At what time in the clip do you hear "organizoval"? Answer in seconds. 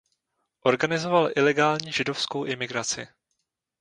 0.61-1.29